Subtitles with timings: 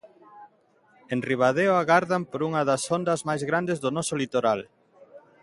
[1.13, 4.59] En Ribadeo agardan por unha das ondas máis grandes do noso litoral.